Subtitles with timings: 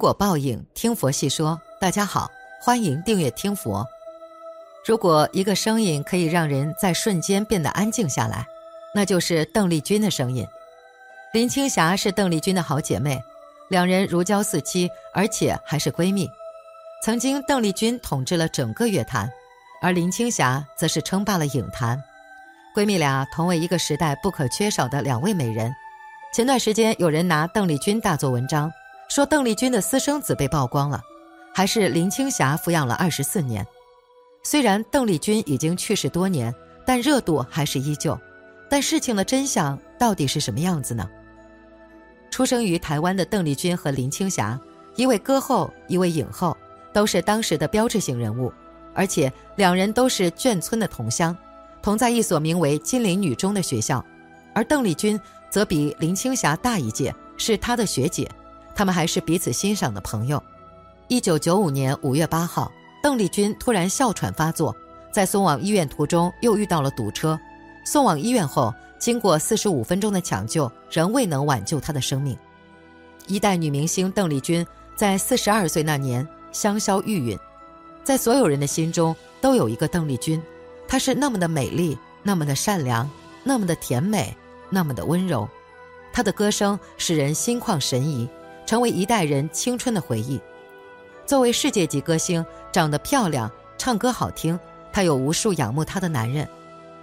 [0.00, 1.60] 果报应，听佛细说。
[1.78, 2.30] 大家好，
[2.62, 3.86] 欢迎订阅听佛。
[4.86, 8.46] 如果一个声音可以让人在瞬间变得安静下来，
[8.94, 10.48] 那就是邓丽君的声音。
[11.34, 13.22] 林青霞是邓丽君的好姐妹，
[13.68, 16.26] 两人如胶似漆，而且还是闺蜜。
[17.04, 19.30] 曾经，邓丽君统治了整个乐坛，
[19.82, 22.02] 而林青霞则是称霸了影坛。
[22.74, 25.70] 闺蜜俩同为一个时代不可缺少的两位美人。
[26.32, 28.72] 前段时间，有人拿邓丽君大做文章。
[29.10, 31.02] 说邓丽君的私生子被曝光了，
[31.52, 33.66] 还是林青霞抚养了二十四年。
[34.44, 36.54] 虽然邓丽君已经去世多年，
[36.86, 38.16] 但热度还是依旧。
[38.70, 41.10] 但事情的真相到底是什么样子呢？
[42.30, 44.56] 出生于台湾的邓丽君和林青霞，
[44.94, 46.56] 一位歌后，一位影后，
[46.92, 48.52] 都是当时的标志性人物，
[48.94, 51.36] 而且两人都是眷村的同乡，
[51.82, 54.04] 同在一所名为金陵女中的学校，
[54.54, 58.30] 而邓丽君则比林青霞大一届，是她的学姐。
[58.80, 60.42] 他们还是彼此欣赏的朋友。
[61.06, 64.74] 一九九五年五月八号，邓丽君突然哮喘发作，
[65.12, 67.38] 在送往医院途中又遇到了堵车。
[67.84, 72.34] 送往医院后，经过四十五分钟的抢救，仍未能挽救她的生命。
[73.26, 77.38] 一代女明星邓丽君在四十二岁那年香消玉殒，
[78.02, 80.42] 在所有人的心中都有一个邓丽君，
[80.88, 83.06] 她是那么的美丽，那么的善良，
[83.44, 84.34] 那么的甜美，
[84.70, 85.46] 那么的温柔。
[86.14, 88.26] 她的歌声使人心旷神怡。
[88.70, 90.40] 成为一代人青春的回忆。
[91.26, 94.56] 作为世界级歌星，长得漂亮，唱歌好听，
[94.92, 96.48] 她有无数仰慕她的男人。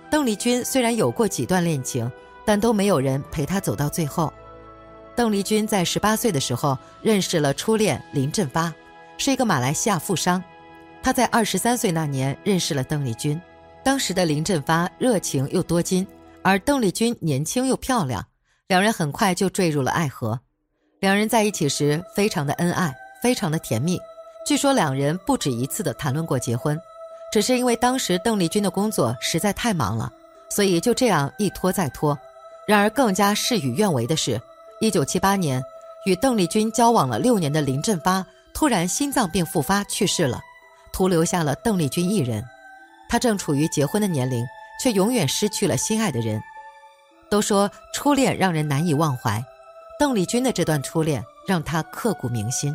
[0.10, 2.10] 邓丽君虽然有过几段恋情，
[2.46, 4.32] 但都没有人陪她走到最后。
[5.14, 8.74] 邓丽君在十八岁的时候认识了初恋林振发，
[9.18, 10.42] 是一个马来西亚富商。
[11.04, 13.38] 他在二十三岁那年认识了邓丽君，
[13.84, 16.08] 当时的林振发热情又多金，
[16.44, 18.26] 而邓丽君年轻又漂亮，
[18.70, 20.40] 两人很快就坠入了爱河。
[21.08, 23.98] 两人在一起时非常的恩爱，非常的甜蜜。
[24.46, 26.78] 据说两人不止一次的谈论过结婚，
[27.32, 30.12] 只是因为当时邓丽君的工作实在太忙了，
[30.50, 32.20] 所以就这样一拖再拖。
[32.66, 34.38] 然而更加事与愿违的是，
[34.82, 35.64] 一九七八年，
[36.04, 40.42] 与邓丽君交往了六年的林振发突然心脏病复发去世了，
[40.92, 42.44] 徒留下了邓丽君一人。
[43.08, 44.46] 她正处于结婚的年龄，
[44.84, 46.42] 却永远失去了心爱的人。
[47.32, 49.42] 都说初恋让人难以忘怀。
[50.00, 52.72] 邓丽君的这段初恋让她刻骨铭心。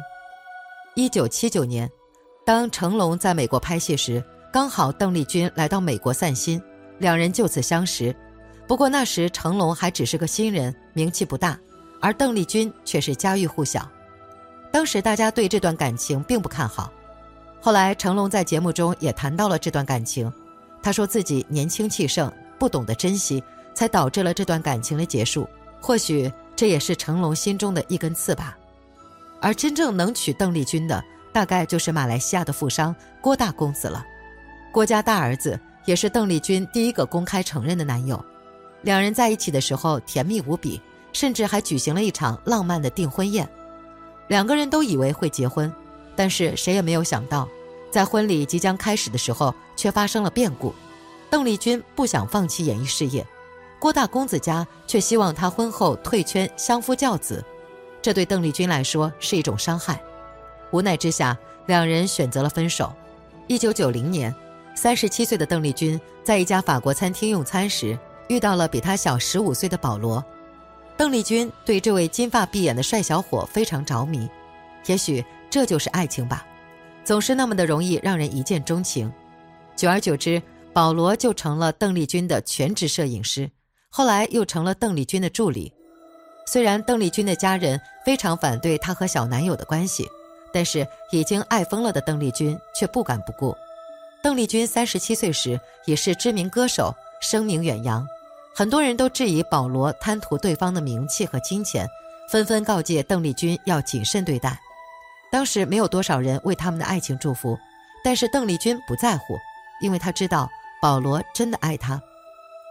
[0.95, 1.89] 一九七九年，
[2.45, 4.23] 当成龙在美国拍戏时，
[4.53, 6.61] 刚好邓丽君来到美国散心，
[6.99, 8.15] 两人就此相识。
[8.67, 11.57] 不过那时成龙还只是个新人，名气不大，
[12.01, 13.89] 而邓丽君却是家喻户晓。
[14.73, 16.93] 当时大家对这段感情并不看好。
[17.61, 20.31] 后来成龙在节目中也谈到了这段感情，
[20.83, 23.41] 他说自己年轻气盛，不懂得珍惜，
[23.75, 25.49] 才导致了这段感情的结束。
[25.81, 26.29] 或许。
[26.55, 28.57] 这也是成龙心中的一根刺吧，
[29.41, 31.03] 而真正能娶邓丽君的，
[31.33, 34.05] 大概就是马来西亚的富商郭大公子了。
[34.73, 38.23] 郭家大儿子也是邓丽君第一个公开承认的男友。
[38.83, 40.81] 两人在一起的时候甜蜜无比，
[41.13, 43.49] 甚至还举行了一场浪漫的订婚宴。
[44.29, 45.73] 两个人都以为会结婚，
[46.15, 47.49] 但是谁也没有想到，
[47.91, 50.75] 在婚礼即将开始的时候，却发生了变故。
[51.29, 53.27] 邓丽君不想放弃演艺事业。
[53.83, 57.45] 郭大公子家却希望他婚后退圈相夫教子，
[58.01, 60.01] 这对邓丽君来说是一种伤害。
[60.71, 62.93] 无奈之下，两人选择了分手。
[63.49, 64.33] 一九九零年，
[64.77, 67.99] 三十七岁的邓丽君在一家法国餐厅用餐时，
[68.29, 70.25] 遇到了比她小十五岁的保罗。
[70.97, 74.31] 邓丽君对这位金发碧眼的帅小伙非常着迷，
[74.87, 76.47] 也许这就是爱情吧，
[77.03, 79.13] 总是那么的容易让人一见钟情。
[79.75, 80.41] 久而久之，
[80.73, 83.51] 保罗就成了邓丽君的全职摄影师。
[83.95, 85.71] 后来又成了邓丽君的助理。
[86.47, 90.09] 虽然邓丽君的家人非常反对她和小男友的关系，
[90.51, 93.55] 但是已经爱疯了的邓丽君却不敢不顾。
[94.23, 98.07] 邓丽君三十七岁时已是知名歌手，声名远扬，
[98.55, 101.87] 很多人都质疑保罗贪图对方的名气和金钱，
[102.31, 104.59] 纷纷告诫邓丽君要谨慎对待。
[105.31, 107.59] 当时没有多少人为他们的爱情祝福，
[108.03, 109.39] 但是邓丽君不在乎，
[109.83, 110.51] 因为她知道
[110.81, 112.01] 保罗真的爱她。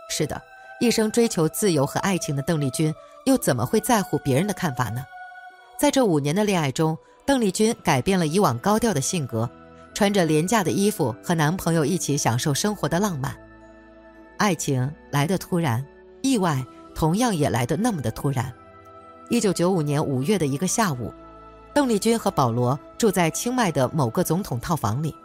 [0.09, 0.41] 是的。
[0.81, 2.91] 一生追求自由和爱情的邓丽君，
[3.25, 5.05] 又怎么会在乎别人的看法呢？
[5.77, 9.47] 在这五年的恋爱中，邓丽君改变了以往高调的性格，
[9.93, 13.37] 穿着廉价的衣服和男朋友一起享受生活的浪漫。
[14.37, 15.85] 爱情来得突然，
[16.23, 18.51] 意外同样也来得那么的突然。
[19.29, 21.13] 一九九五年五月的一个下午，
[21.75, 25.15] 邓丽君和保罗住在清迈的某个总统套房里，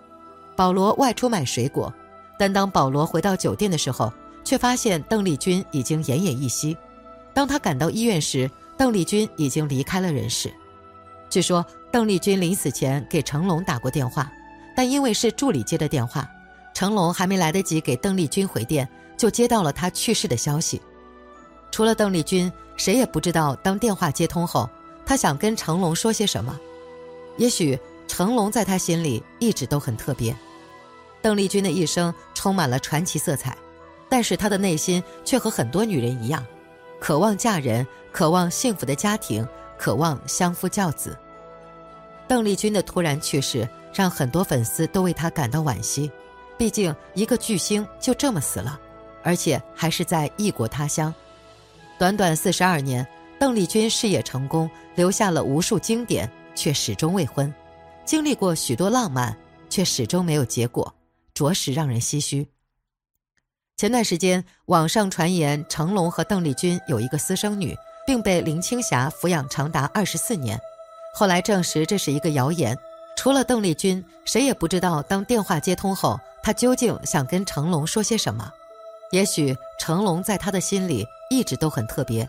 [0.55, 1.91] 保罗外出买水果，
[2.39, 4.13] 但当保罗回到酒店的时候。
[4.47, 6.77] 却发现邓丽君已经奄奄一息。
[7.35, 8.49] 当他赶到医院时，
[8.79, 10.51] 邓丽君已经离开了人世。
[11.29, 14.31] 据说邓丽君临死前给成龙打过电话，
[14.77, 16.31] 但因为是助理接的电话，
[16.73, 20.81] 成龙还没来得及给邓丽君回电，就接到了她去世的消息。
[21.73, 24.71] 除了邓丽君，谁也不知道当电话接通后，
[25.05, 26.57] 她想跟成龙说些什么。
[27.37, 30.35] 也许成龙在她心里一直都很特别。
[31.21, 33.57] 邓丽君的一生充满了传奇色彩，
[34.09, 36.45] 但是她的内心却和很多女人一样，
[37.01, 39.47] 渴望嫁人，渴望幸福的家庭。
[39.79, 41.15] 渴望相夫教子。
[42.27, 46.11] 邓丽君的突然去世，让很多粉丝都为她感到惋惜。
[46.57, 48.81] 毕竟一个巨星就这么死了，
[49.23, 51.15] 而且还是在异国他乡。
[51.99, 53.07] 短短四十二年，
[53.39, 57.53] 邓丽君事业成功，留下了无数经典，却始终未婚。
[58.07, 59.37] 经历过许多浪漫，
[59.69, 60.91] 却始终没有结果，
[61.35, 62.49] 着实让人唏嘘。
[63.77, 67.77] 前段时间，网上传言成龙和邓丽君有一个私生女。
[68.07, 70.57] 并被林青霞抚养长达二十四年，
[71.13, 72.79] 后来证实这是一个谣言。
[73.17, 78.49] 除了邓丽君，谁也不知道当电话接通后，她究竟想跟成龙说些什么。
[79.11, 82.29] 也许成龙在他的心里一直都很特别。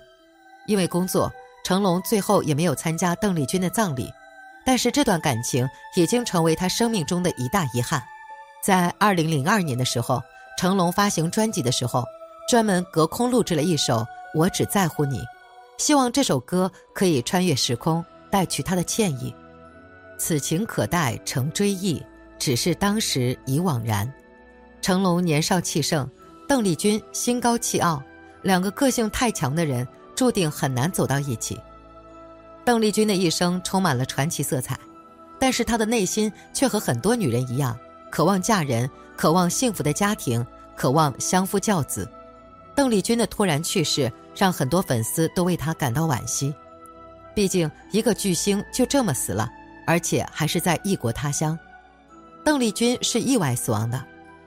[0.65, 1.31] 因为工作，
[1.63, 4.11] 成龙最后也没有参加邓丽君的葬礼。
[4.65, 8.01] 但是这段感情已经成为他生命中的一大遗憾。
[8.63, 10.23] 在二零零二年的时候，
[10.57, 12.04] 成龙发行专辑的时候，
[12.50, 14.00] 专门隔空录制了一首
[14.33, 15.19] 《我只在乎你》。
[15.77, 19.33] 希望这首歌可以穿越时空，带去他的歉意。
[20.18, 22.04] 此情可待成追忆，
[22.39, 24.12] 只是当时已惘然。
[24.81, 26.09] 成龙年少气盛，
[26.48, 28.01] 邓丽君心高气傲，
[28.42, 31.59] 两个个性太强的人，注定很难走到一起。
[32.65, 34.80] 邓丽君的一生充满了传奇色彩，
[35.39, 37.77] 但是她的内心却和很多女人一样，
[38.12, 40.45] 渴望嫁人，渴望幸福的家庭，
[40.75, 42.09] 渴望相夫教子。
[42.75, 44.12] 邓丽君的突然去世。
[44.39, 46.54] 让很多粉丝都为她感到惋惜，
[47.33, 49.50] 毕竟一个巨星就这么死了，
[49.88, 51.57] 而且还是在异国他乡。
[52.44, 54.00] 邓丽君是意外死亡的，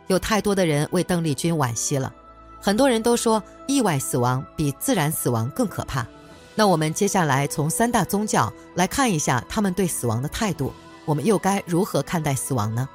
[0.06, 2.14] 有太多的人为邓丽君惋惜了。
[2.60, 6.06] 很多人都说意外死亡比自然死亡更可怕。
[6.54, 10.72] 那我们接下来从三大宗教来看一下他们对死亡的态度，
[11.04, 12.88] 我们又该如何看待死亡呢？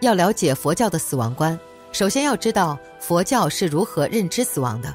[0.00, 1.58] 要了解佛教的死亡观，
[1.92, 4.94] 首先要知道佛教是如何认知死亡的。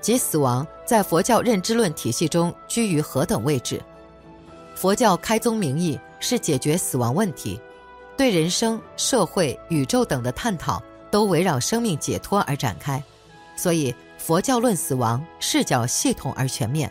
[0.00, 3.80] 即死亡在佛教认知论体系中居于何等位置？
[4.74, 7.60] 佛教开宗明义是解决死亡问题，
[8.16, 13.02] 对人生、社会、宇宙等的探讨都围绕生命解脱而展开，
[13.56, 16.90] 所以佛教论死亡视角系统而全面，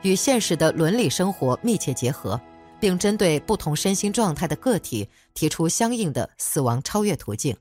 [0.00, 2.40] 与现实的伦理生活密切结合，
[2.80, 7.56] 并针对不同身心状态的个体提出相应的死亡超越途径。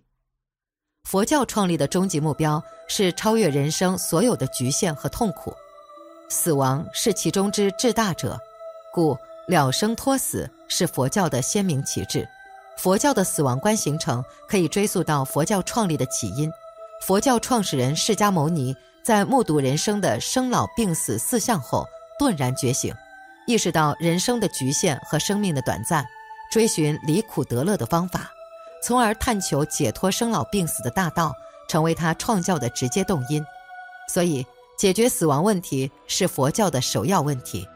[1.04, 5.54] 佛教创立的终极目标是超越人生所有的局限和痛苦，
[6.30, 8.40] 死亡是其中之至大者，
[8.92, 9.16] 故
[9.48, 12.28] 了生脱死是佛教的鲜明旗帜。
[12.78, 16.52] 佛教的死亡观形成可以追溯到佛教创立的起因。
[17.02, 21.88] 佛教创始人释迦牟尼在目睹人生的生老病死四相后，
[22.18, 22.94] 顿然觉醒，
[23.46, 26.06] 意识到人生的局限和生命的短暂，
[26.52, 28.32] 追寻离苦得乐的方法。
[28.84, 31.34] 从而探求解脱生老病死的大道，
[31.68, 33.44] 成为他创教的直接动因。
[34.08, 34.46] 所以，
[34.78, 37.68] 解决死亡问题是佛教的首要问题。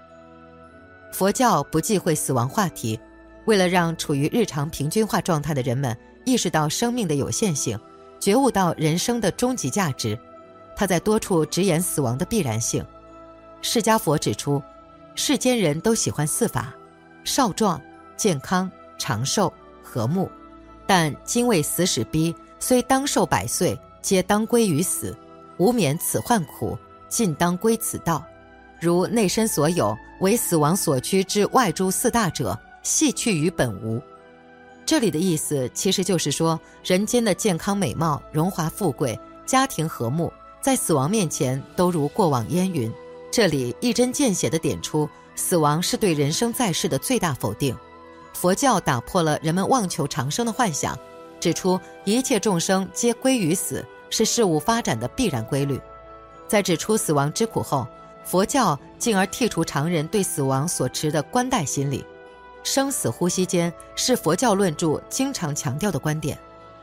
[1.11, 2.99] 佛教不忌讳死亡话题，
[3.45, 7.79] 为了让处于日常平均化状态的人们意识到生命的有限性，
[8.19, 10.17] 觉悟到人生的终极价值，
[10.75, 12.85] 他在多处直言死亡的必然性。
[13.63, 14.61] 释迦佛指出，
[15.21, 16.73] 世间人都喜欢四法：
[17.25, 17.79] 少壮、
[18.15, 19.51] 健康、长寿、
[19.83, 20.31] 和睦。
[20.87, 25.13] 但今为死使逼，虽当寿百岁，皆当归于死，
[25.57, 26.77] 无免此患苦，
[27.09, 28.25] 尽当归此道。
[28.79, 34.01] 如内身所有为死亡所趋之外诸四大者，系去于本无。
[34.85, 42.89] 这里的意思其实就是说，人间的健康美貌、荣华富贵、家庭和睦，在死亡面前都如过往烟云。
[43.31, 47.77] 这里一针见血地点出，死亡是对人生在世的最大否定。
[48.33, 50.97] 佛教打破了人们妄求长生的幻想，
[51.39, 55.79] 指出一切众生皆归于死，是事物发展的必然规律。
[56.47, 57.87] 在指出死亡之苦后，
[58.23, 62.03] 佛教进而剔除常人对死亡所持的观待心理。
[62.63, 66.37] 生死呼吸间是佛教论著经常强调的观点，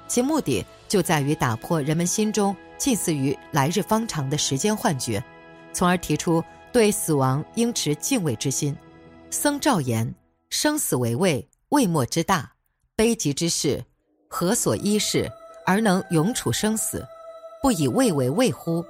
[0.07, 5.23] 其目的就在于打破人们心中近似于来日方长的时间幻觉，
[5.77, 6.43] 从而提出
[6.73, 8.75] 对死亡应持敬畏之心。
[9.31, 10.15] 僧照言。
[10.49, 12.53] 生死为畏，未末之大，
[12.95, 13.85] 悲极之事，
[14.29, 15.31] 何所依事
[15.67, 17.05] 而能永处生死？
[17.61, 18.83] 不以畏为畏乎？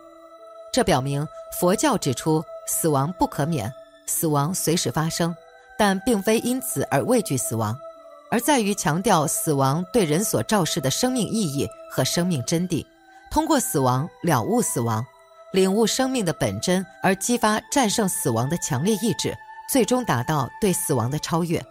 [0.71, 1.27] 这表明
[1.59, 3.73] 佛教指出死亡不可免，
[4.07, 5.35] 死亡随时发生，
[5.79, 7.75] 但并非因此而畏惧死亡，
[8.31, 12.87] 而在于强调死亡对人所昭示的生命意义和生命真谛，
[13.31, 15.05] 通过死亡了悟死亡，
[15.53, 19.37] 领悟生命的本真，而激发战胜死亡的强烈意志，
[19.71, 21.65] 最终达到对死亡的超越。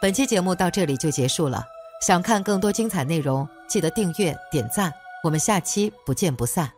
[0.00, 1.64] 本期节目到这里就结束了，
[2.00, 6.70] 想看更多精彩内容，记得订阅点赞，我们下期不见不散。